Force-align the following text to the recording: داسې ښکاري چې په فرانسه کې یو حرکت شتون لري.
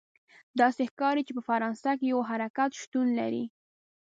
داسې 0.59 0.81
ښکاري 0.91 1.21
چې 1.27 1.33
په 1.37 1.41
فرانسه 1.49 1.91
کې 1.99 2.05
یو 2.13 2.19
حرکت 2.29 2.71
شتون 2.81 3.07
لري. 3.19 3.43